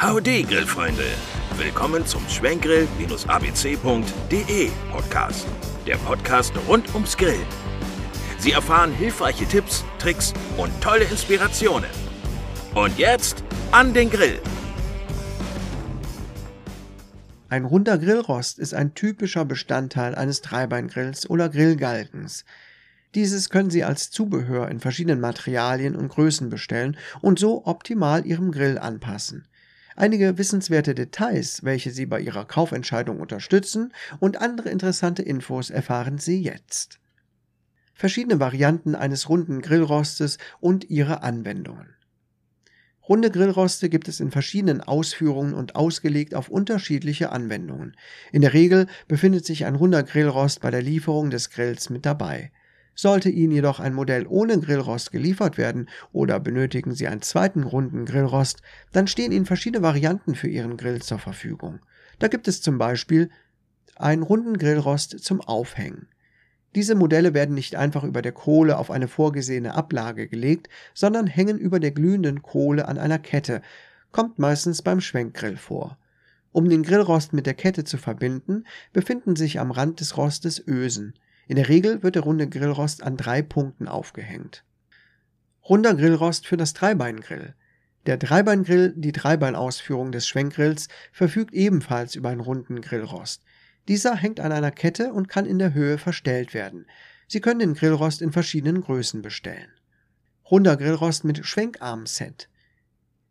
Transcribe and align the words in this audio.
Howdy, 0.00 0.44
Grillfreunde! 0.44 1.02
Willkommen 1.56 2.06
zum 2.06 2.22
Schwenkgrill-abc.de 2.28 4.70
Podcast. 4.92 5.48
Der 5.88 5.96
Podcast 5.96 6.52
rund 6.68 6.94
ums 6.94 7.16
Grillen. 7.16 7.44
Sie 8.38 8.52
erfahren 8.52 8.92
hilfreiche 8.92 9.44
Tipps, 9.46 9.84
Tricks 9.98 10.32
und 10.56 10.70
tolle 10.80 11.02
Inspirationen. 11.02 11.90
Und 12.76 12.96
jetzt 12.96 13.42
an 13.72 13.92
den 13.92 14.08
Grill! 14.08 14.40
Ein 17.48 17.64
runder 17.64 17.98
Grillrost 17.98 18.60
ist 18.60 18.74
ein 18.74 18.94
typischer 18.94 19.44
Bestandteil 19.44 20.14
eines 20.14 20.42
Dreibeingrills 20.42 21.28
oder 21.28 21.48
Grillgalgens. 21.48 22.44
Dieses 23.16 23.50
können 23.50 23.70
Sie 23.70 23.82
als 23.82 24.12
Zubehör 24.12 24.68
in 24.68 24.78
verschiedenen 24.78 25.18
Materialien 25.18 25.96
und 25.96 26.10
Größen 26.10 26.50
bestellen 26.50 26.96
und 27.20 27.40
so 27.40 27.66
optimal 27.66 28.24
Ihrem 28.24 28.52
Grill 28.52 28.78
anpassen. 28.78 29.47
Einige 29.98 30.38
wissenswerte 30.38 30.94
Details, 30.94 31.64
welche 31.64 31.90
Sie 31.90 32.06
bei 32.06 32.20
Ihrer 32.20 32.44
Kaufentscheidung 32.44 33.18
unterstützen 33.18 33.92
und 34.20 34.40
andere 34.40 34.68
interessante 34.68 35.22
Infos 35.22 35.70
erfahren 35.70 36.18
Sie 36.18 36.40
jetzt. 36.40 37.00
Verschiedene 37.94 38.38
Varianten 38.38 38.94
eines 38.94 39.28
runden 39.28 39.60
Grillrostes 39.60 40.38
und 40.60 40.88
ihre 40.88 41.24
Anwendungen. 41.24 41.96
Runde 43.08 43.32
Grillroste 43.32 43.88
gibt 43.88 44.06
es 44.06 44.20
in 44.20 44.30
verschiedenen 44.30 44.82
Ausführungen 44.82 45.52
und 45.52 45.74
ausgelegt 45.74 46.32
auf 46.36 46.48
unterschiedliche 46.48 47.32
Anwendungen. 47.32 47.96
In 48.30 48.42
der 48.42 48.52
Regel 48.52 48.86
befindet 49.08 49.46
sich 49.46 49.64
ein 49.64 49.74
runder 49.74 50.04
Grillrost 50.04 50.60
bei 50.60 50.70
der 50.70 50.82
Lieferung 50.82 51.30
des 51.30 51.50
Grills 51.50 51.90
mit 51.90 52.06
dabei. 52.06 52.52
Sollte 53.00 53.30
Ihnen 53.30 53.52
jedoch 53.52 53.78
ein 53.78 53.94
Modell 53.94 54.26
ohne 54.26 54.58
Grillrost 54.58 55.12
geliefert 55.12 55.56
werden 55.56 55.88
oder 56.10 56.40
benötigen 56.40 56.96
Sie 56.96 57.06
einen 57.06 57.22
zweiten 57.22 57.62
runden 57.62 58.06
Grillrost, 58.06 58.60
dann 58.90 59.06
stehen 59.06 59.30
Ihnen 59.30 59.46
verschiedene 59.46 59.84
Varianten 59.84 60.34
für 60.34 60.48
Ihren 60.48 60.76
Grill 60.76 61.00
zur 61.00 61.20
Verfügung. 61.20 61.78
Da 62.18 62.26
gibt 62.26 62.48
es 62.48 62.60
zum 62.60 62.76
Beispiel 62.76 63.30
einen 63.94 64.24
runden 64.24 64.58
Grillrost 64.58 65.20
zum 65.20 65.40
Aufhängen. 65.40 66.08
Diese 66.74 66.96
Modelle 66.96 67.34
werden 67.34 67.54
nicht 67.54 67.76
einfach 67.76 68.02
über 68.02 68.20
der 68.20 68.32
Kohle 68.32 68.76
auf 68.76 68.90
eine 68.90 69.06
vorgesehene 69.06 69.74
Ablage 69.74 70.26
gelegt, 70.26 70.68
sondern 70.92 71.28
hängen 71.28 71.56
über 71.56 71.78
der 71.78 71.92
glühenden 71.92 72.42
Kohle 72.42 72.88
an 72.88 72.98
einer 72.98 73.20
Kette, 73.20 73.62
kommt 74.10 74.40
meistens 74.40 74.82
beim 74.82 75.00
Schwenkgrill 75.00 75.56
vor. 75.56 75.98
Um 76.50 76.68
den 76.68 76.82
Grillrost 76.82 77.32
mit 77.32 77.46
der 77.46 77.54
Kette 77.54 77.84
zu 77.84 77.96
verbinden, 77.96 78.64
befinden 78.92 79.36
sich 79.36 79.60
am 79.60 79.70
Rand 79.70 80.00
des 80.00 80.16
Rostes 80.16 80.60
Ösen. 80.66 81.14
In 81.48 81.56
der 81.56 81.68
Regel 81.68 82.02
wird 82.02 82.14
der 82.14 82.22
runde 82.22 82.46
Grillrost 82.46 83.02
an 83.02 83.16
drei 83.16 83.40
Punkten 83.40 83.88
aufgehängt. 83.88 84.64
Runder 85.66 85.94
Grillrost 85.94 86.46
für 86.46 86.58
das 86.58 86.74
Dreibeingrill. 86.74 87.54
Der 88.04 88.18
Dreibeingrill, 88.18 88.92
die 88.94 89.12
Dreibeinausführung 89.12 90.12
des 90.12 90.28
Schwenkgrills, 90.28 90.88
verfügt 91.10 91.54
ebenfalls 91.54 92.14
über 92.14 92.28
einen 92.28 92.40
runden 92.40 92.82
Grillrost. 92.82 93.42
Dieser 93.88 94.14
hängt 94.14 94.40
an 94.40 94.52
einer 94.52 94.70
Kette 94.70 95.14
und 95.14 95.28
kann 95.28 95.46
in 95.46 95.58
der 95.58 95.72
Höhe 95.72 95.96
verstellt 95.96 96.52
werden. 96.52 96.86
Sie 97.26 97.40
können 97.40 97.60
den 97.60 97.74
Grillrost 97.74 98.20
in 98.20 98.30
verschiedenen 98.30 98.82
Größen 98.82 99.22
bestellen. 99.22 99.70
Runder 100.50 100.76
Grillrost 100.76 101.24
mit 101.24 101.46
Schwenkarm-Set. 101.46 102.50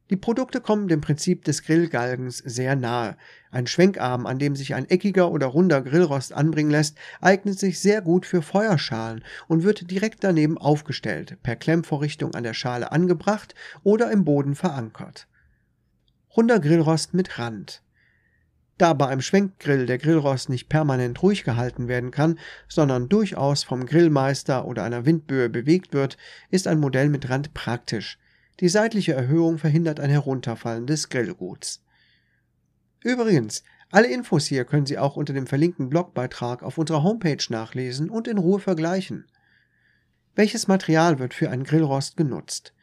Die 0.09 0.15
Produkte 0.15 0.61
kommen 0.61 0.87
dem 0.87 1.01
Prinzip 1.01 1.43
des 1.43 1.63
Grillgalgens 1.63 2.37
sehr 2.37 2.77
nahe. 2.77 3.17
Ein 3.51 3.67
Schwenkarm, 3.67 4.25
an 4.25 4.39
dem 4.39 4.55
sich 4.55 4.73
ein 4.73 4.89
eckiger 4.89 5.31
oder 5.31 5.47
runder 5.47 5.81
Grillrost 5.81 6.31
anbringen 6.31 6.71
lässt, 6.71 6.97
eignet 7.19 7.59
sich 7.59 7.81
sehr 7.81 8.01
gut 8.01 8.25
für 8.25 8.41
Feuerschalen 8.41 9.23
und 9.49 9.63
wird 9.63 9.91
direkt 9.91 10.23
daneben 10.23 10.57
aufgestellt, 10.57 11.37
per 11.43 11.57
Klemmvorrichtung 11.57 12.35
an 12.35 12.43
der 12.43 12.53
Schale 12.53 12.93
angebracht 12.93 13.53
oder 13.83 14.09
im 14.11 14.23
Boden 14.23 14.55
verankert. 14.55 15.27
Runder 16.35 16.59
Grillrost 16.59 17.13
mit 17.13 17.37
Rand. 17.37 17.81
Da 18.77 18.93
bei 18.93 19.07
einem 19.07 19.21
Schwenkgrill 19.21 19.87
der 19.87 19.97
Grillrost 19.97 20.49
nicht 20.49 20.69
permanent 20.69 21.21
ruhig 21.21 21.43
gehalten 21.43 21.87
werden 21.87 22.11
kann, 22.11 22.39
sondern 22.69 23.09
durchaus 23.09 23.63
vom 23.63 23.85
Grillmeister 23.85 24.65
oder 24.65 24.83
einer 24.83 25.05
Windböe 25.05 25.49
bewegt 25.49 25.93
wird, 25.93 26.15
ist 26.49 26.67
ein 26.67 26.79
Modell 26.79 27.09
mit 27.09 27.29
Rand 27.29 27.53
praktisch. 27.53 28.19
Die 28.59 28.69
seitliche 28.69 29.13
Erhöhung 29.13 29.57
verhindert 29.57 29.99
ein 29.99 30.09
Herunterfallen 30.09 30.87
des 30.87 31.09
Grillguts. 31.09 31.83
Übrigens, 33.03 33.63
alle 33.91 34.07
Infos 34.07 34.47
hier 34.47 34.65
können 34.65 34.85
Sie 34.85 34.97
auch 34.97 35.15
unter 35.15 35.33
dem 35.33 35.47
verlinkten 35.47 35.89
Blogbeitrag 35.89 36.63
auf 36.63 36.77
unserer 36.77 37.03
Homepage 37.03 37.43
nachlesen 37.49 38.09
und 38.09 38.27
in 38.27 38.37
Ruhe 38.37 38.59
vergleichen. 38.59 39.25
Welches 40.35 40.67
Material 40.67 41.19
wird 41.19 41.33
für 41.33 41.49
einen 41.49 41.63
Grillrost 41.63 42.17
genutzt? 42.17 42.73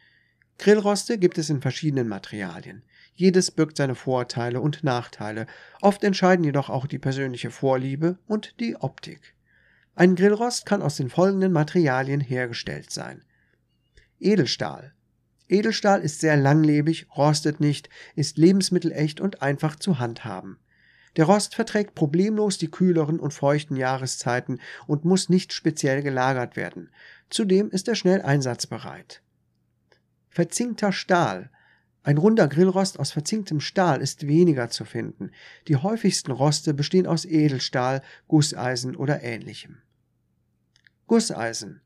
Grillroste 0.59 1.19
gibt 1.19 1.39
es 1.39 1.51
in 1.51 1.61
verschiedenen 1.61 2.09
Materialien. 2.09 2.85
Jedes 3.15 3.51
birgt 3.51 3.77
seine 3.77 3.95
Vorteile 3.95 4.61
und 4.61 4.83
Nachteile. 4.83 5.47
Oft 5.81 6.03
entscheiden 6.05 6.45
jedoch 6.45 6.71
auch 6.71 6.87
die 6.87 6.99
persönliche 6.99 7.51
Vorliebe 7.51 8.19
und 8.27 8.59
die 8.61 8.77
Optik. 8.77 9.35
Ein 9.95 10.17
Grillrost 10.17 10.67
kann 10.67 10.83
aus 10.83 10.97
den 10.97 11.11
folgenden 11.11 11.53
Materialien 11.53 12.21
hergestellt 12.21 12.91
sein. 12.91 13.25
Edelstahl, 14.19 14.95
Edelstahl 15.55 16.01
ist 16.01 16.21
sehr 16.21 16.37
langlebig, 16.37 17.07
rostet 17.17 17.61
nicht, 17.61 17.89
ist 18.17 18.39
lebensmittelecht 18.39 19.21
und 19.21 19.41
einfach 19.41 19.77
zu 19.77 20.01
handhaben. 20.01 20.59
Der 21.17 21.27
Rost 21.27 21.55
verträgt 21.55 21.95
problemlos 21.95 22.59
die 22.59 22.71
kühleren 22.71 23.21
und 23.21 23.33
feuchten 23.33 23.77
Jahreszeiten 23.77 24.61
und 24.89 25.05
muss 25.05 25.29
nicht 25.29 25.53
speziell 25.53 26.03
gelagert 26.03 26.57
werden. 26.57 26.91
Zudem 27.31 27.71
ist 27.71 27.87
er 27.87 27.95
schnell 27.95 28.23
einsatzbereit. 28.23 29.23
Verzinkter 30.29 30.91
Stahl. 30.91 31.51
Ein 32.03 32.19
runder 32.19 32.49
Grillrost 32.49 32.99
aus 32.99 33.13
verzinktem 33.13 33.61
Stahl 33.61 34.03
ist 34.03 34.27
weniger 34.27 34.71
zu 34.71 34.85
finden. 34.85 35.31
Die 35.69 35.77
häufigsten 35.77 36.33
Roste 36.33 36.75
bestehen 36.75 37.07
aus 37.07 37.25
Edelstahl, 37.25 38.03
Gusseisen 38.27 38.97
oder 38.97 39.23
ähnlichem. 39.23 39.79
Gusseisen. 41.07 41.81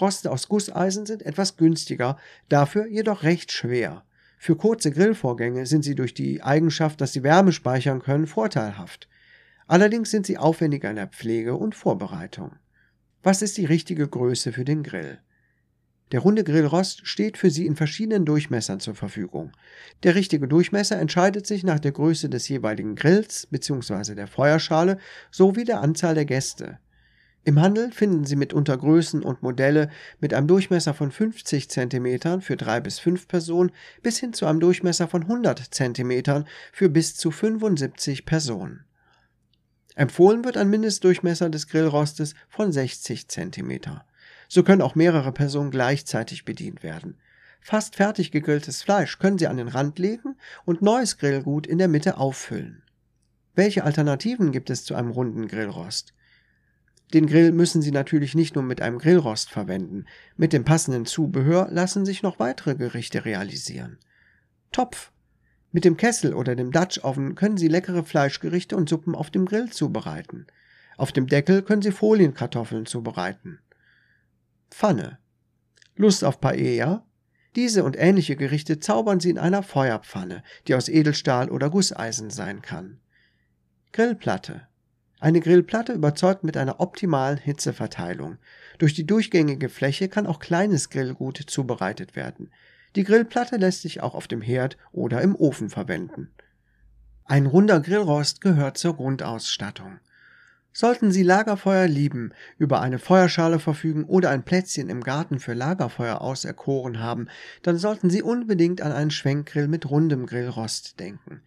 Roste 0.00 0.30
aus 0.30 0.48
Gusseisen 0.48 1.06
sind 1.06 1.22
etwas 1.22 1.56
günstiger, 1.56 2.18
dafür 2.48 2.86
jedoch 2.86 3.22
recht 3.22 3.52
schwer. 3.52 4.04
Für 4.38 4.56
kurze 4.56 4.90
Grillvorgänge 4.90 5.66
sind 5.66 5.84
sie 5.84 5.94
durch 5.94 6.14
die 6.14 6.42
Eigenschaft, 6.42 7.00
dass 7.00 7.12
sie 7.12 7.22
Wärme 7.22 7.52
speichern 7.52 8.02
können, 8.02 8.26
vorteilhaft. 8.26 9.08
Allerdings 9.66 10.10
sind 10.10 10.26
sie 10.26 10.36
aufwendiger 10.36 10.90
in 10.90 10.96
der 10.96 11.06
Pflege 11.06 11.54
und 11.54 11.74
Vorbereitung. 11.74 12.52
Was 13.22 13.40
ist 13.40 13.56
die 13.56 13.64
richtige 13.64 14.06
Größe 14.06 14.52
für 14.52 14.64
den 14.64 14.82
Grill? 14.82 15.18
Der 16.12 16.20
runde 16.20 16.44
Grillrost 16.44 17.06
steht 17.06 17.38
für 17.38 17.50
Sie 17.50 17.66
in 17.66 17.76
verschiedenen 17.76 18.26
Durchmessern 18.26 18.78
zur 18.78 18.94
Verfügung. 18.94 19.52
Der 20.02 20.14
richtige 20.14 20.46
Durchmesser 20.46 20.98
entscheidet 20.98 21.46
sich 21.46 21.64
nach 21.64 21.80
der 21.80 21.92
Größe 21.92 22.28
des 22.28 22.46
jeweiligen 22.48 22.94
Grills 22.94 23.46
bzw. 23.50 24.14
der 24.14 24.26
Feuerschale 24.26 24.98
sowie 25.30 25.64
der 25.64 25.80
Anzahl 25.80 26.14
der 26.14 26.26
Gäste. 26.26 26.78
Im 27.46 27.60
Handel 27.60 27.92
finden 27.92 28.24
Sie 28.24 28.36
mitunter 28.36 28.78
Größen 28.78 29.22
und 29.22 29.42
Modelle 29.42 29.90
mit 30.18 30.32
einem 30.32 30.46
Durchmesser 30.46 30.94
von 30.94 31.10
50 31.10 31.68
cm 31.68 32.40
für 32.40 32.56
drei 32.56 32.80
bis 32.80 32.98
fünf 32.98 33.28
Personen 33.28 33.70
bis 34.02 34.18
hin 34.18 34.32
zu 34.32 34.46
einem 34.46 34.60
Durchmesser 34.60 35.08
von 35.08 35.22
100 35.22 35.58
cm 35.58 36.44
für 36.72 36.88
bis 36.88 37.16
zu 37.16 37.30
75 37.30 38.24
Personen. 38.24 38.84
Empfohlen 39.94 40.42
wird 40.42 40.56
ein 40.56 40.70
Mindestdurchmesser 40.70 41.50
des 41.50 41.68
Grillrostes 41.68 42.34
von 42.48 42.72
60 42.72 43.28
cm. 43.28 43.80
So 44.48 44.62
können 44.62 44.82
auch 44.82 44.94
mehrere 44.94 45.30
Personen 45.30 45.70
gleichzeitig 45.70 46.46
bedient 46.46 46.82
werden. 46.82 47.18
Fast 47.60 47.96
fertig 47.96 48.30
gegrilltes 48.30 48.82
Fleisch 48.82 49.18
können 49.18 49.38
Sie 49.38 49.48
an 49.48 49.58
den 49.58 49.68
Rand 49.68 49.98
legen 49.98 50.36
und 50.64 50.80
neues 50.80 51.18
Grillgut 51.18 51.66
in 51.66 51.76
der 51.78 51.88
Mitte 51.88 52.16
auffüllen. 52.16 52.82
Welche 53.54 53.84
Alternativen 53.84 54.50
gibt 54.50 54.70
es 54.70 54.84
zu 54.84 54.94
einem 54.94 55.10
runden 55.10 55.46
Grillrost? 55.46 56.14
Den 57.14 57.28
Grill 57.28 57.52
müssen 57.52 57.80
Sie 57.80 57.92
natürlich 57.92 58.34
nicht 58.34 58.56
nur 58.56 58.64
mit 58.64 58.82
einem 58.82 58.98
Grillrost 58.98 59.48
verwenden. 59.48 60.04
Mit 60.36 60.52
dem 60.52 60.64
passenden 60.64 61.06
Zubehör 61.06 61.68
lassen 61.70 62.04
sich 62.04 62.24
noch 62.24 62.40
weitere 62.40 62.74
Gerichte 62.74 63.24
realisieren. 63.24 63.98
Topf. 64.72 65.12
Mit 65.70 65.84
dem 65.84 65.96
Kessel 65.96 66.34
oder 66.34 66.56
dem 66.56 66.72
Dutch 66.72 67.04
Oven 67.04 67.36
können 67.36 67.56
Sie 67.56 67.68
leckere 67.68 68.02
Fleischgerichte 68.02 68.76
und 68.76 68.88
Suppen 68.88 69.14
auf 69.14 69.30
dem 69.30 69.46
Grill 69.46 69.70
zubereiten. 69.70 70.48
Auf 70.96 71.12
dem 71.12 71.28
Deckel 71.28 71.62
können 71.62 71.82
Sie 71.82 71.92
Folienkartoffeln 71.92 72.84
zubereiten. 72.84 73.60
Pfanne. 74.72 75.18
Lust 75.94 76.24
auf 76.24 76.40
Paella? 76.40 77.06
Diese 77.54 77.84
und 77.84 77.96
ähnliche 77.96 78.34
Gerichte 78.34 78.80
zaubern 78.80 79.20
Sie 79.20 79.30
in 79.30 79.38
einer 79.38 79.62
Feuerpfanne, 79.62 80.42
die 80.66 80.74
aus 80.74 80.88
Edelstahl 80.88 81.48
oder 81.48 81.70
Gusseisen 81.70 82.30
sein 82.30 82.60
kann. 82.60 82.98
Grillplatte. 83.92 84.66
Eine 85.20 85.40
Grillplatte 85.40 85.92
überzeugt 85.92 86.44
mit 86.44 86.56
einer 86.56 86.80
optimalen 86.80 87.38
Hitzeverteilung. 87.38 88.38
Durch 88.78 88.94
die 88.94 89.06
durchgängige 89.06 89.68
Fläche 89.68 90.08
kann 90.08 90.26
auch 90.26 90.38
kleines 90.38 90.90
Grillgut 90.90 91.38
zubereitet 91.46 92.16
werden. 92.16 92.50
Die 92.96 93.04
Grillplatte 93.04 93.56
lässt 93.56 93.82
sich 93.82 94.02
auch 94.02 94.14
auf 94.14 94.28
dem 94.28 94.42
Herd 94.42 94.76
oder 94.92 95.20
im 95.22 95.34
Ofen 95.34 95.70
verwenden. 95.70 96.30
Ein 97.24 97.46
runder 97.46 97.80
Grillrost 97.80 98.40
gehört 98.40 98.76
zur 98.76 98.96
Grundausstattung. 98.96 99.98
Sollten 100.76 101.12
Sie 101.12 101.22
Lagerfeuer 101.22 101.86
lieben, 101.86 102.32
über 102.58 102.80
eine 102.80 102.98
Feuerschale 102.98 103.60
verfügen 103.60 104.04
oder 104.04 104.30
ein 104.30 104.42
Plätzchen 104.42 104.90
im 104.90 105.02
Garten 105.02 105.38
für 105.38 105.54
Lagerfeuer 105.54 106.20
auserkoren 106.20 106.98
haben, 106.98 107.28
dann 107.62 107.78
sollten 107.78 108.10
Sie 108.10 108.22
unbedingt 108.22 108.82
an 108.82 108.90
einen 108.90 109.12
Schwenkgrill 109.12 109.68
mit 109.68 109.88
rundem 109.88 110.26
Grillrost 110.26 110.98
denken. 110.98 111.42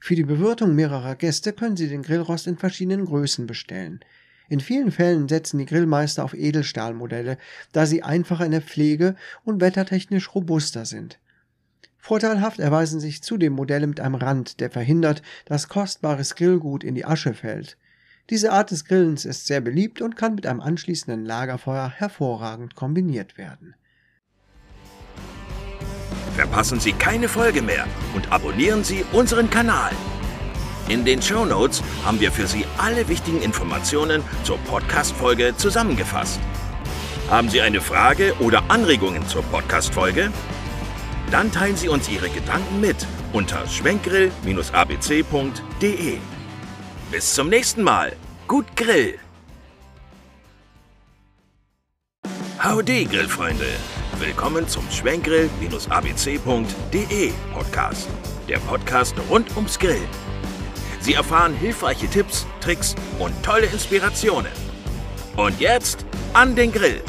Für 0.00 0.14
die 0.14 0.24
Bewirtung 0.24 0.74
mehrerer 0.74 1.14
Gäste 1.14 1.52
können 1.52 1.76
Sie 1.76 1.88
den 1.88 2.02
Grillrost 2.02 2.46
in 2.46 2.56
verschiedenen 2.56 3.04
Größen 3.04 3.46
bestellen. 3.46 4.00
In 4.48 4.58
vielen 4.58 4.90
Fällen 4.90 5.28
setzen 5.28 5.58
die 5.58 5.66
Grillmeister 5.66 6.24
auf 6.24 6.34
Edelstahlmodelle, 6.34 7.38
da 7.70 7.86
sie 7.86 8.02
einfacher 8.02 8.44
in 8.44 8.50
der 8.50 8.62
Pflege 8.62 9.14
und 9.44 9.60
wettertechnisch 9.60 10.34
robuster 10.34 10.86
sind. 10.86 11.20
Vorteilhaft 11.98 12.58
erweisen 12.58 12.98
sich 12.98 13.22
zudem 13.22 13.52
Modelle 13.52 13.86
mit 13.86 14.00
einem 14.00 14.16
Rand, 14.16 14.58
der 14.58 14.70
verhindert, 14.70 15.22
dass 15.44 15.68
kostbares 15.68 16.34
Grillgut 16.34 16.82
in 16.82 16.96
die 16.96 17.04
Asche 17.04 17.34
fällt. 17.34 17.76
Diese 18.30 18.50
Art 18.52 18.70
des 18.70 18.86
Grillens 18.86 19.24
ist 19.24 19.46
sehr 19.46 19.60
beliebt 19.60 20.00
und 20.00 20.16
kann 20.16 20.34
mit 20.34 20.46
einem 20.46 20.60
anschließenden 20.60 21.24
Lagerfeuer 21.24 21.90
hervorragend 21.90 22.74
kombiniert 22.74 23.38
werden. 23.38 23.74
Verpassen 26.36 26.80
Sie 26.80 26.92
keine 26.92 27.28
Folge 27.28 27.62
mehr 27.62 27.86
und 28.14 28.30
abonnieren 28.32 28.84
Sie 28.84 29.04
unseren 29.12 29.50
Kanal. 29.50 29.90
In 30.88 31.04
den 31.04 31.22
Show 31.22 31.44
Notes 31.44 31.82
haben 32.04 32.20
wir 32.20 32.32
für 32.32 32.46
Sie 32.46 32.64
alle 32.78 33.08
wichtigen 33.08 33.42
Informationen 33.42 34.22
zur 34.42 34.58
Podcast-Folge 34.58 35.56
zusammengefasst. 35.56 36.40
Haben 37.28 37.48
Sie 37.48 37.60
eine 37.60 37.80
Frage 37.80 38.34
oder 38.40 38.64
Anregungen 38.68 39.26
zur 39.28 39.42
Podcast-Folge? 39.42 40.32
Dann 41.30 41.52
teilen 41.52 41.76
Sie 41.76 41.88
uns 41.88 42.08
Ihre 42.08 42.28
Gedanken 42.28 42.80
mit 42.80 43.06
unter 43.32 43.64
schwenkgrill-abc.de. 43.68 46.18
Bis 47.12 47.34
zum 47.34 47.48
nächsten 47.48 47.84
Mal. 47.84 48.16
Gut 48.48 48.66
Grill! 48.74 49.16
Howdy, 52.62 53.04
Grillfreunde! 53.04 53.66
Willkommen 54.20 54.68
zum 54.68 54.88
Schwenkgrill-abc.de 54.90 57.32
Podcast. 57.54 58.06
Der 58.50 58.58
Podcast 58.58 59.14
rund 59.30 59.56
ums 59.56 59.78
Grillen. 59.78 60.06
Sie 61.00 61.14
erfahren 61.14 61.54
hilfreiche 61.54 62.06
Tipps, 62.06 62.46
Tricks 62.60 62.94
und 63.18 63.32
tolle 63.42 63.64
Inspirationen. 63.64 64.52
Und 65.38 65.58
jetzt 65.58 66.04
an 66.34 66.54
den 66.54 66.70
Grill! 66.70 67.00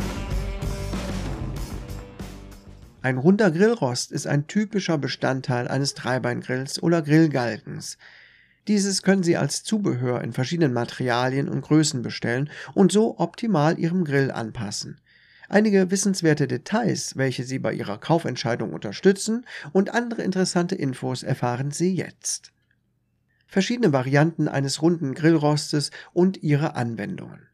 Ein 3.02 3.18
runder 3.18 3.52
Grillrost 3.52 4.14
ist 4.14 4.26
ein 4.26 4.48
typischer 4.48 4.98
Bestandteil 4.98 5.68
eines 5.68 5.96
Dreibeingrills 5.96 6.82
oder 6.82 7.02
Grillgalkens. 7.02 7.98
Dieses 8.70 9.02
können 9.02 9.24
Sie 9.24 9.36
als 9.36 9.66
Zubehör 9.66 10.22
in 10.22 10.32
verschiedenen 10.32 10.72
Materialien 10.72 11.50
und 11.50 11.60
Größen 11.60 12.04
bestellen 12.04 12.50
und 12.74 12.94
so 12.94 13.20
optimal 13.20 13.78
Ihrem 13.78 14.06
Grill 14.06 14.32
anpassen. 14.32 15.02
Einige 15.52 15.92
wissenswerte 15.92 16.48
Details, 16.48 17.18
welche 17.18 17.44
Sie 17.44 17.60
bei 17.60 17.74
Ihrer 17.74 17.98
Kaufentscheidung 17.98 18.72
unterstützen 18.72 19.46
und 19.74 19.94
andere 19.94 20.22
interessante 20.22 20.76
Infos 20.76 21.24
erfahren 21.24 21.72
Sie 21.72 21.94
jetzt. 21.94 22.54
Verschiedene 23.48 23.92
Varianten 23.92 24.48
eines 24.48 24.82
runden 24.82 25.14
Grillrostes 25.14 25.92
und 26.14 26.42
ihre 26.42 26.78
Anwendungen. 26.78 27.50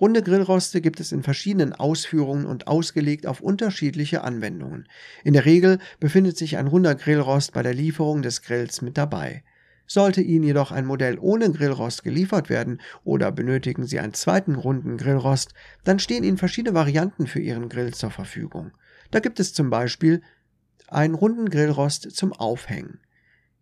Runde 0.00 0.20
Grillroste 0.20 0.80
gibt 0.80 0.98
es 0.98 1.12
in 1.12 1.22
verschiedenen 1.22 1.74
Ausführungen 1.74 2.44
und 2.44 2.66
ausgelegt 2.66 3.24
auf 3.24 3.40
unterschiedliche 3.40 4.24
Anwendungen. 4.24 4.88
In 5.22 5.34
der 5.34 5.44
Regel 5.44 5.78
befindet 6.00 6.36
sich 6.36 6.56
ein 6.56 6.66
runder 6.66 6.96
Grillrost 6.96 7.52
bei 7.52 7.62
der 7.62 7.74
Lieferung 7.74 8.22
des 8.22 8.42
Grills 8.42 8.82
mit 8.82 8.98
dabei. 8.98 9.44
Sollte 9.92 10.20
Ihnen 10.20 10.44
jedoch 10.44 10.70
ein 10.70 10.86
Modell 10.86 11.18
ohne 11.18 11.50
Grillrost 11.50 12.04
geliefert 12.04 12.48
werden 12.48 12.80
oder 13.02 13.32
benötigen 13.32 13.86
Sie 13.86 13.98
einen 13.98 14.14
zweiten 14.14 14.54
runden 14.54 14.98
Grillrost, 14.98 15.52
dann 15.82 15.98
stehen 15.98 16.22
Ihnen 16.22 16.38
verschiedene 16.38 16.76
Varianten 16.76 17.26
für 17.26 17.40
Ihren 17.40 17.68
Grill 17.68 17.92
zur 17.92 18.12
Verfügung. 18.12 18.70
Da 19.10 19.18
gibt 19.18 19.40
es 19.40 19.52
zum 19.52 19.68
Beispiel 19.68 20.22
einen 20.86 21.16
runden 21.16 21.50
Grillrost 21.50 22.12
zum 22.12 22.32
Aufhängen. 22.32 23.00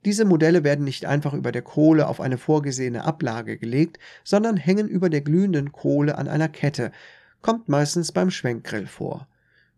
Diese 0.04 0.26
Modelle 0.26 0.64
werden 0.64 0.84
nicht 0.84 1.06
einfach 1.06 1.32
über 1.32 1.50
der 1.50 1.62
Kohle 1.62 2.06
auf 2.06 2.20
eine 2.20 2.36
vorgesehene 2.36 3.04
Ablage 3.04 3.56
gelegt, 3.56 3.98
sondern 4.22 4.58
hängen 4.58 4.86
über 4.86 5.08
der 5.08 5.22
glühenden 5.22 5.72
Kohle 5.72 6.18
an 6.18 6.28
einer 6.28 6.50
Kette, 6.50 6.92
kommt 7.40 7.70
meistens 7.70 8.12
beim 8.12 8.30
Schwenkgrill 8.30 8.86
vor. 8.86 9.28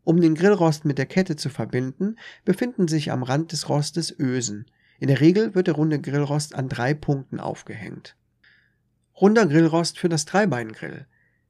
Um 0.02 0.20
den 0.20 0.35
Grillrost 0.35 0.85
mit 0.85 0.99
der 0.99 1.06
Kette 1.06 1.37
zu 1.37 1.49
verbinden, 1.49 2.17
befinden 2.44 2.88
sich 2.88 3.12
am 3.12 3.23
Rand 3.23 3.52
des 3.52 3.69
Rostes 3.69 4.12
Ösen. 4.19 4.67
In 5.00 5.08
der 5.08 5.20
Regel 5.20 5.55
wird 5.55 5.67
der 5.67 5.75
runde 5.75 5.99
Grillrost 5.99 6.55
an 6.55 6.69
drei 6.69 6.93
Punkten 6.93 7.41
aufgehängt. 7.41 8.17
Runder 9.19 9.47
Grillrost 9.47 9.99
für 9.99 10.11
das 10.11 10.26
Dreibeingrill. 10.26 11.06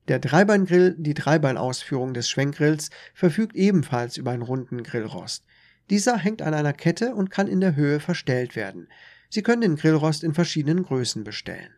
Der 0.06 0.20
Dreibeingrill, 0.20 0.94
die 0.96 1.14
Dreibeinausführung 1.14 2.14
des 2.14 2.30
Schwenkgrills, 2.30 2.90
verfügt 3.12 3.56
ebenfalls 3.56 4.16
über 4.16 4.30
einen 4.30 4.42
runden 4.42 4.84
Grillrost. 4.84 5.44
Dieser 5.90 6.16
hängt 6.16 6.42
an 6.42 6.54
einer 6.54 6.72
Kette 6.72 7.14
und 7.16 7.30
kann 7.30 7.48
in 7.48 7.60
der 7.60 7.74
Höhe 7.74 7.98
verstellt 7.98 8.54
werden. 8.54 8.88
Sie 9.28 9.42
können 9.42 9.62
den 9.62 9.76
Grillrost 9.76 10.22
in 10.22 10.32
verschiedenen 10.32 10.84
Größen 10.84 11.24
bestellen. 11.24 11.72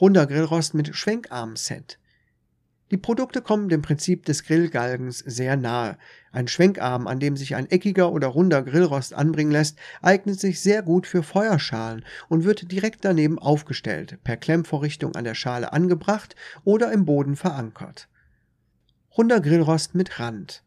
Runder 0.00 0.26
Grillrost 0.26 0.74
mit 0.74 0.94
Schwenkarm-Set. 0.96 2.00
Die 2.90 2.96
Produkte 2.96 3.42
kommen 3.42 3.68
dem 3.68 3.82
Prinzip 3.82 4.24
des 4.24 4.44
Grillgalgens 4.44 5.18
sehr 5.18 5.56
nahe. 5.56 5.96
Ein 6.30 6.48
Schwenkarm, 6.48 7.06
an 7.06 7.20
dem 7.20 7.36
sich 7.36 7.54
ein 7.54 7.70
eckiger 7.70 8.12
oder 8.12 8.28
runder 8.28 8.62
Grillrost 8.62 9.14
anbringen 9.14 9.50
lässt, 9.50 9.78
eignet 10.02 10.38
sich 10.38 10.60
sehr 10.60 10.82
gut 10.82 11.06
für 11.06 11.22
Feuerschalen 11.22 12.04
und 12.28 12.44
wird 12.44 12.70
direkt 12.70 13.04
daneben 13.04 13.38
aufgestellt, 13.38 14.18
per 14.24 14.36
Klemmvorrichtung 14.36 15.14
an 15.14 15.24
der 15.24 15.34
Schale 15.34 15.72
angebracht 15.72 16.36
oder 16.64 16.92
im 16.92 17.04
Boden 17.06 17.36
verankert. 17.36 18.08
Runder 19.16 19.40
Grillrost 19.40 19.94
mit 19.94 20.20
Rand. 20.20 20.62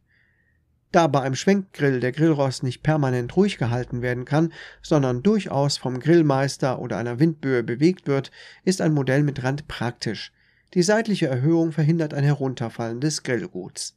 Da 0.92 1.08
bei 1.08 1.22
einem 1.22 1.36
Schwenkgrill 1.36 2.02
der 2.02 2.12
Grillrost 2.12 2.64
nicht 2.64 2.84
permanent 2.84 3.36
ruhig 3.38 3.58
gehalten 3.58 4.02
werden 4.02 4.26
kann, 4.26 4.52
sondern 4.82 5.24
durchaus 5.24 5.78
vom 5.78 6.00
Grillmeister 6.00 6.80
oder 6.80 6.98
einer 6.98 7.20
Windböe 7.20 7.64
bewegt 7.64 8.08
wird, 8.08 8.32
ist 8.66 8.82
ein 8.82 8.94
Modell 8.94 9.24
mit 9.24 9.44
Rand 9.44 9.68
praktisch. 9.70 10.34
Die 10.74 10.84
seitliche 10.84 11.28
Erhöhung 11.28 11.72
verhindert 11.72 12.14
ein 12.14 12.24
Herunterfallen 12.24 13.00
des 13.00 13.24
Grillguts. 13.24 13.96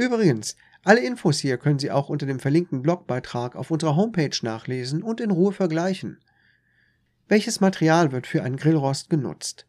Übrigens, 0.00 0.56
alle 0.82 1.04
Infos 1.04 1.40
hier 1.40 1.58
können 1.58 1.78
Sie 1.78 1.90
auch 1.90 2.08
unter 2.08 2.24
dem 2.24 2.40
verlinkten 2.40 2.80
Blogbeitrag 2.80 3.54
auf 3.54 3.70
unserer 3.70 3.96
Homepage 3.96 4.34
nachlesen 4.40 5.02
und 5.02 5.20
in 5.20 5.30
Ruhe 5.30 5.52
vergleichen. 5.52 6.24
Welches 7.28 7.60
Material 7.60 8.10
wird 8.10 8.26
für 8.26 8.42
einen 8.42 8.56
Grillrost 8.56 9.10
genutzt? 9.10 9.66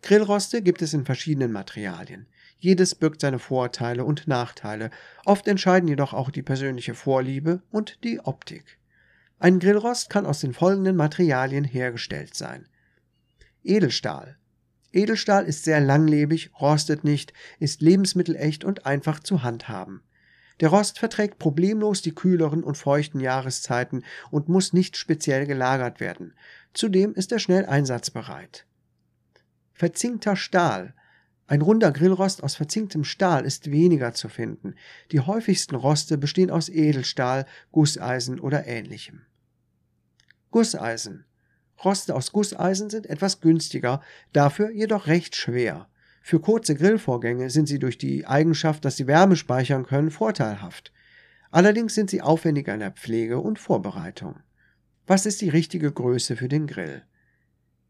Grillroste 0.00 0.62
gibt 0.62 0.80
es 0.80 0.94
in 0.94 1.04
verschiedenen 1.04 1.52
Materialien. 1.52 2.28
Jedes 2.58 2.94
birgt 2.94 3.20
seine 3.20 3.38
Vorteile 3.38 4.06
und 4.06 4.26
Nachteile, 4.26 4.90
oft 5.26 5.46
entscheiden 5.46 5.86
jedoch 5.86 6.14
auch 6.14 6.30
die 6.30 6.42
persönliche 6.42 6.94
Vorliebe 6.94 7.60
und 7.70 8.02
die 8.04 8.20
Optik. 8.20 8.78
Ein 9.38 9.58
Grillrost 9.58 10.08
kann 10.08 10.24
aus 10.24 10.40
den 10.40 10.54
folgenden 10.54 10.96
Materialien 10.96 11.64
hergestellt 11.64 12.34
sein. 12.34 12.66
Edelstahl, 13.62 14.38
Edelstahl 14.92 15.44
ist 15.44 15.64
sehr 15.64 15.80
langlebig, 15.80 16.50
rostet 16.60 17.04
nicht, 17.04 17.32
ist 17.58 17.82
lebensmittelecht 17.82 18.64
und 18.64 18.86
einfach 18.86 19.20
zu 19.20 19.42
handhaben. 19.42 20.02
Der 20.60 20.70
Rost 20.70 20.98
verträgt 20.98 21.38
problemlos 21.38 22.02
die 22.02 22.14
kühleren 22.14 22.64
und 22.64 22.76
feuchten 22.76 23.20
Jahreszeiten 23.20 24.04
und 24.30 24.48
muss 24.48 24.72
nicht 24.72 24.96
speziell 24.96 25.46
gelagert 25.46 26.00
werden. 26.00 26.34
Zudem 26.72 27.14
ist 27.14 27.30
er 27.32 27.38
schnell 27.38 27.66
einsatzbereit. 27.66 28.66
Verzinkter 29.72 30.34
Stahl. 30.34 30.94
Ein 31.46 31.62
runder 31.62 31.92
Grillrost 31.92 32.42
aus 32.42 32.56
verzinktem 32.56 33.04
Stahl 33.04 33.44
ist 33.44 33.70
weniger 33.70 34.12
zu 34.12 34.28
finden. 34.28 34.74
Die 35.12 35.20
häufigsten 35.20 35.76
Roste 35.76 36.18
bestehen 36.18 36.50
aus 36.50 36.68
Edelstahl, 36.68 37.46
Gusseisen 37.70 38.40
oder 38.40 38.66
ähnlichem. 38.66 39.22
Gusseisen. 40.50 41.24
Roste 41.84 42.14
aus 42.14 42.32
Gusseisen 42.32 42.90
sind 42.90 43.06
etwas 43.06 43.40
günstiger, 43.40 44.02
dafür 44.32 44.70
jedoch 44.70 45.06
recht 45.06 45.36
schwer. 45.36 45.88
Für 46.22 46.40
kurze 46.40 46.74
Grillvorgänge 46.74 47.50
sind 47.50 47.68
sie 47.68 47.78
durch 47.78 47.98
die 47.98 48.26
Eigenschaft, 48.26 48.84
dass 48.84 48.96
sie 48.96 49.06
Wärme 49.06 49.36
speichern 49.36 49.86
können, 49.86 50.10
vorteilhaft. 50.10 50.92
Allerdings 51.50 51.94
sind 51.94 52.10
sie 52.10 52.20
aufwendiger 52.20 52.74
in 52.74 52.80
der 52.80 52.90
Pflege 52.90 53.38
und 53.38 53.58
Vorbereitung. 53.58 54.36
Was 55.06 55.24
ist 55.24 55.40
die 55.40 55.48
richtige 55.48 55.90
Größe 55.90 56.36
für 56.36 56.48
den 56.48 56.66
Grill? 56.66 57.02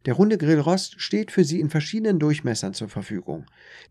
Der 0.07 0.15
runde 0.15 0.39
Grillrost 0.39 1.01
steht 1.01 1.33
für 1.33 1.43
Sie 1.43 1.59
in 1.59 1.71
verschiedenen 1.71 2.21
Durchmessern 2.21 2.73
zur 2.73 2.89
Verfügung. 2.89 3.47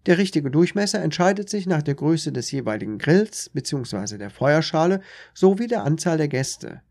Der 0.06 0.18
richtige 0.18 0.50
Durchmesser 0.50 1.02
entscheidet 1.02 1.50
sich 1.50 1.68
nach 1.68 1.82
der 1.82 1.96
Größe 1.96 2.32
des 2.32 2.50
jeweiligen 2.50 2.98
Grills 2.98 3.50
bzw. 3.50 4.18
der 4.18 4.30
Feuerschale 4.30 5.02
sowie 5.34 5.68
der 5.68 5.84
Anzahl 5.84 6.18
der 6.18 6.30
Gäste. 6.30 6.82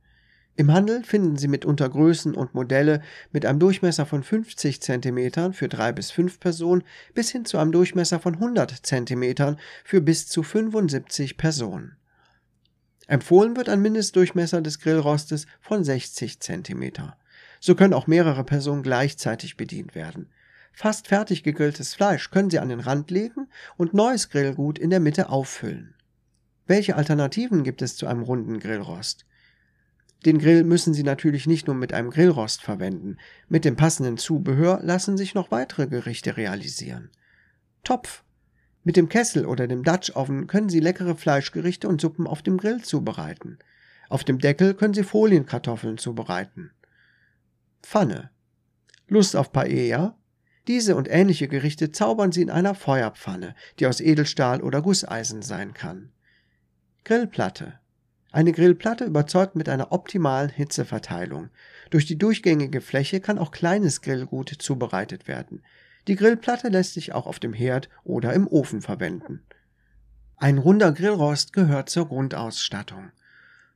Im 0.58 0.72
Handel 0.72 1.04
finden 1.04 1.36
Sie 1.36 1.48
mitunter 1.48 1.86
Größen 1.86 2.34
und 2.34 2.54
Modelle 2.54 3.02
mit 3.30 3.44
einem 3.44 3.58
Durchmesser 3.58 4.06
von 4.06 4.22
50 4.22 4.80
cm 4.80 5.52
für 5.52 5.68
drei 5.68 5.92
bis 5.92 6.10
fünf 6.10 6.40
Personen 6.40 6.82
bis 7.12 7.30
hin 7.30 7.44
zu 7.44 7.58
einem 7.58 7.72
Durchmesser 7.72 8.20
von 8.20 8.34
100 8.34 8.70
cm 8.70 9.56
für 9.84 10.00
bis 10.00 10.28
zu 10.28 10.42
75 10.42 11.36
Personen. 11.36 11.96
Empfohlen 13.06 13.54
wird 13.54 13.68
ein 13.68 13.82
Mindestdurchmesser 13.82 14.62
des 14.62 14.80
Grillrostes 14.80 15.46
von 15.60 15.84
60 15.84 16.40
cm. 16.40 16.92
So 17.60 17.74
können 17.74 17.94
auch 17.94 18.06
mehrere 18.06 18.42
Personen 18.42 18.82
gleichzeitig 18.82 19.58
bedient 19.58 19.94
werden. 19.94 20.30
Fast 20.72 21.08
fertig 21.08 21.42
gegrilltes 21.42 21.94
Fleisch 21.94 22.30
können 22.30 22.50
Sie 22.50 22.58
an 22.58 22.70
den 22.70 22.80
Rand 22.80 23.10
legen 23.10 23.48
und 23.76 23.92
neues 23.92 24.30
Grillgut 24.30 24.78
in 24.78 24.88
der 24.88 25.00
Mitte 25.00 25.28
auffüllen. 25.28 25.94
Welche 26.66 26.96
Alternativen 26.96 27.62
gibt 27.62 27.82
es 27.82 27.96
zu 27.96 28.06
einem 28.06 28.22
runden 28.22 28.58
Grillrost? 28.58 29.26
Den 30.26 30.38
Grill 30.38 30.64
müssen 30.64 30.92
Sie 30.92 31.04
natürlich 31.04 31.46
nicht 31.46 31.68
nur 31.68 31.76
mit 31.76 31.92
einem 31.92 32.10
Grillrost 32.10 32.60
verwenden. 32.60 33.16
Mit 33.48 33.64
dem 33.64 33.76
passenden 33.76 34.18
Zubehör 34.18 34.80
lassen 34.82 35.16
sich 35.16 35.34
noch 35.34 35.52
weitere 35.52 35.86
Gerichte 35.86 36.36
realisieren. 36.36 37.10
Topf. 37.84 38.24
Mit 38.82 38.96
dem 38.96 39.08
Kessel 39.08 39.46
oder 39.46 39.68
dem 39.68 39.84
Dutch 39.84 40.16
Oven 40.16 40.48
können 40.48 40.68
Sie 40.68 40.80
leckere 40.80 41.14
Fleischgerichte 41.14 41.86
und 41.86 42.00
Suppen 42.00 42.26
auf 42.26 42.42
dem 42.42 42.56
Grill 42.58 42.82
zubereiten. 42.82 43.58
Auf 44.08 44.24
dem 44.24 44.40
Deckel 44.40 44.74
können 44.74 44.94
Sie 44.94 45.04
Folienkartoffeln 45.04 45.96
zubereiten. 45.96 46.72
Pfanne. 47.84 48.30
Lust 49.06 49.36
auf 49.36 49.52
Paella? 49.52 50.18
Diese 50.66 50.96
und 50.96 51.08
ähnliche 51.08 51.46
Gerichte 51.46 51.92
zaubern 51.92 52.32
Sie 52.32 52.42
in 52.42 52.50
einer 52.50 52.74
Feuerpfanne, 52.74 53.54
die 53.78 53.86
aus 53.86 54.00
Edelstahl 54.00 54.60
oder 54.60 54.82
Gusseisen 54.82 55.42
sein 55.42 55.72
kann. 55.72 56.10
Grillplatte. 57.04 57.78
Eine 58.36 58.52
Grillplatte 58.52 59.06
überzeugt 59.06 59.56
mit 59.56 59.66
einer 59.66 59.92
optimalen 59.92 60.50
Hitzeverteilung. 60.50 61.48
Durch 61.88 62.04
die 62.04 62.18
durchgängige 62.18 62.82
Fläche 62.82 63.20
kann 63.20 63.38
auch 63.38 63.50
kleines 63.50 64.02
Grillgut 64.02 64.50
zubereitet 64.58 65.26
werden. 65.26 65.62
Die 66.06 66.16
Grillplatte 66.16 66.68
lässt 66.68 66.92
sich 66.92 67.14
auch 67.14 67.26
auf 67.26 67.38
dem 67.38 67.54
Herd 67.54 67.88
oder 68.04 68.34
im 68.34 68.46
Ofen 68.46 68.82
verwenden. 68.82 69.40
Ein 70.36 70.58
runder 70.58 70.92
Grillrost 70.92 71.54
gehört 71.54 71.88
zur 71.88 72.08
Grundausstattung. 72.08 73.10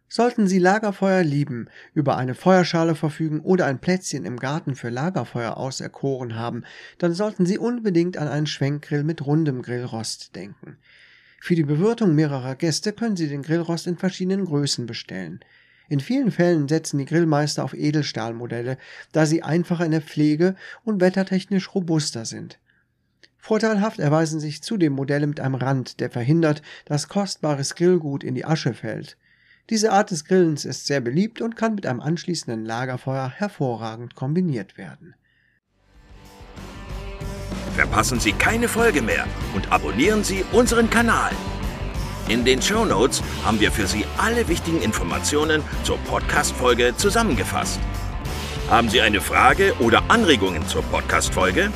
Sollten 0.09 0.47
Sie 0.47 0.59
Lagerfeuer 0.59 1.23
lieben, 1.23 1.71
über 1.95 2.19
eine 2.19 2.35
Feuerschale 2.35 2.95
verfügen 2.95 3.41
oder 3.41 3.65
ein 3.65 3.81
Plätzchen 3.81 4.27
im 4.27 4.37
Garten 4.37 4.75
für 4.75 4.91
Lagerfeuer 4.91 5.57
auserkoren 5.57 6.35
haben, 6.35 6.65
dann 6.99 7.15
sollten 7.15 7.47
Sie 7.47 7.57
unbedingt 7.57 8.19
an 8.19 8.29
einen 8.29 8.47
Schwenkgrill 8.47 9.05
mit 9.05 9.25
rundem 9.25 9.63
Grillrost 9.63 10.37
denken. 10.37 10.77
Für 11.41 11.55
die 11.55 11.65
Bewirtung 11.65 12.15
mehrerer 12.15 12.55
Gäste 12.55 12.93
können 12.93 13.17
Sie 13.17 13.27
den 13.27 13.43
Grillrost 13.43 13.87
in 13.87 13.97
verschiedenen 13.97 14.45
Größen 14.45 14.87
bestellen. 14.87 15.41
In 15.89 15.99
vielen 15.99 16.31
Fällen 16.31 16.69
setzen 16.69 16.99
die 16.99 17.07
Grillmeister 17.07 17.65
auf 17.65 17.75
Edelstahlmodelle, 17.75 18.79
da 19.11 19.27
sie 19.27 19.43
einfacher 19.43 19.85
in 19.85 19.91
der 19.91 20.03
Pflege 20.03 20.55
und 20.85 21.01
wettertechnisch 21.01 21.75
robuster 21.75 22.25
sind. 22.25 22.61
Vorteilhaft 23.39 23.99
erweisen 23.99 24.39
sich 24.39 24.63
zudem 24.63 24.93
Modelle 24.93 25.27
mit 25.27 25.41
einem 25.41 25.57
Rand, 25.57 25.99
der 25.99 26.11
verhindert, 26.11 26.63
dass 26.85 27.09
kostbares 27.09 27.75
Grillgut 27.75 28.23
in 28.23 28.37
die 28.37 28.45
Asche 28.45 28.75
fällt. 28.75 29.17
Diese 29.71 29.91
Art 29.93 30.11
des 30.11 30.27
Grillens 30.27 30.65
ist 30.65 30.87
sehr 30.87 31.01
beliebt 31.01 31.41
und 31.41 31.57
kann 31.57 31.75
mit 31.75 31.87
einem 31.87 32.01
anschließenden 32.01 32.65
Lagerfeuer 32.65 33.31
hervorragend 33.31 34.15
kombiniert 34.15 34.77
werden. 34.77 35.15
Verpassen 37.77 38.19
Sie 38.21 38.33
keine 38.33 38.69
Folge 38.69 39.03
mehr 39.03 39.27
und 39.55 39.71
abonnieren 39.73 40.25
Sie 40.25 40.45
unseren 40.53 40.89
Kanal. 40.91 41.31
In 42.29 42.45
den 42.45 42.61
Show 42.63 42.85
Notes 42.85 43.23
haben 43.45 43.61
wir 43.61 43.73
für 43.73 43.87
Sie 43.87 44.05
alle 44.19 44.49
wichtigen 44.49 44.83
Informationen 44.83 45.63
zur 45.83 45.99
Podcast-Folge 45.99 46.95
zusammengefasst. 46.97 47.81
Haben 48.69 48.89
Sie 48.89 49.01
eine 49.01 49.21
Frage 49.21 49.75
oder 49.81 50.03
Anregungen 50.09 50.67
zur 50.69 50.83
Podcast-Folge? 50.83 51.73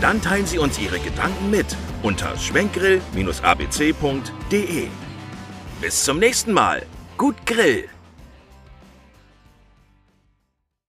Dann 0.00 0.22
teilen 0.22 0.46
Sie 0.46 0.58
uns 0.58 0.78
Ihre 0.78 0.98
Gedanken 0.98 1.50
mit 1.50 1.76
unter 2.02 2.34
schwenkgrill-abc.de. 2.38 4.88
Bis 5.80 6.04
zum 6.04 6.18
nächsten 6.18 6.52
Mal. 6.52 6.86
Gut 7.18 7.36
Grill! 7.44 7.88